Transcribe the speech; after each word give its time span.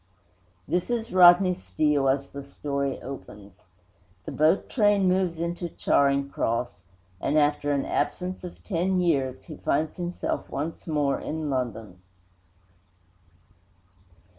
This 0.67 0.89
is 0.89 1.11
Rodney 1.11 1.53
Steele 1.53 2.09
as 2.09 2.29
the 2.29 2.41
story 2.41 2.99
opens. 3.03 3.65
The 4.25 4.31
boat 4.31 4.67
train 4.67 5.07
moves 5.07 5.39
into 5.39 5.69
Charing 5.69 6.27
Cross, 6.31 6.81
and, 7.21 7.37
after 7.37 7.71
an 7.71 7.85
absence 7.85 8.43
of 8.43 8.63
ten 8.63 8.99
years, 8.99 9.43
he 9.43 9.57
finds 9.57 9.97
himself 9.97 10.49
once 10.49 10.87
more 10.87 11.19
in 11.19 11.51
London. 11.51 12.01